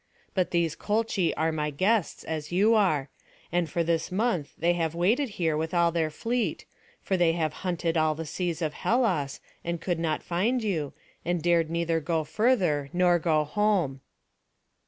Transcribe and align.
But 0.33 0.49
these 0.49 0.75
Colchi 0.75 1.31
are 1.37 1.51
my 1.51 1.69
guests, 1.69 2.23
as 2.23 2.51
you 2.51 2.73
are; 2.73 3.11
and 3.51 3.69
for 3.69 3.83
this 3.83 4.11
month 4.11 4.51
they 4.57 4.73
have 4.73 4.95
waited 4.95 5.29
here 5.37 5.55
with 5.55 5.75
all 5.75 5.91
their 5.91 6.09
fleet; 6.09 6.65
for 7.03 7.15
they 7.15 7.33
have 7.33 7.53
hunted 7.61 7.95
all 7.95 8.15
the 8.15 8.25
seas 8.25 8.63
of 8.63 8.73
Hellas, 8.73 9.39
and 9.63 9.79
could 9.79 9.99
not 9.99 10.23
find 10.23 10.63
you, 10.63 10.93
and 11.23 11.39
dared 11.43 11.69
neither 11.69 11.99
go 11.99 12.23
further, 12.23 12.89
nor 12.93 13.19
go 13.19 13.43
home." 13.43 14.01